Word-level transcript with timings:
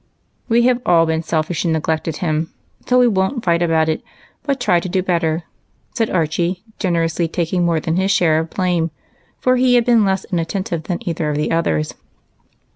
"We 0.49 0.63
have 0.63 0.81
all 0.83 1.05
been 1.05 1.21
selfish 1.21 1.63
and 1.63 1.71
neglected 1.73 2.17
him, 2.17 2.51
so 2.87 2.97
we 2.97 3.07
won't 3.07 3.45
fight 3.45 3.61
about 3.61 3.87
it, 3.87 4.01
but 4.41 4.59
try 4.59 4.77
and 4.77 4.91
do 4.91 5.03
better," 5.03 5.43
said 5.93 6.09
Archie, 6.09 6.63
generously 6.79 7.27
taking 7.27 7.63
more 7.63 7.79
than 7.79 7.97
his 7.97 8.09
share 8.09 8.39
of 8.39 8.49
blame, 8.49 8.89
for 9.37 9.57
he 9.57 9.75
had 9.75 9.85
been 9.85 10.03
less 10.03 10.25
inattentive 10.31 10.85
than 10.85 11.07
either 11.07 11.29
of 11.29 11.37
the 11.37 11.51
others. 11.51 11.93